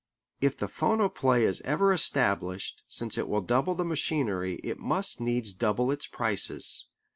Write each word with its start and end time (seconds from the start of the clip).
If 0.41 0.57
the 0.57 0.67
phonoplay 0.67 1.43
is 1.43 1.61
ever 1.61 1.93
established, 1.93 2.81
since 2.87 3.19
it 3.19 3.29
will 3.29 3.41
double 3.41 3.75
the 3.75 3.85
machinery, 3.85 4.55
it 4.63 4.79
must 4.79 5.19
needs 5.21 5.53
double 5.53 5.91
its 5.91 6.07
prices. 6.07 6.87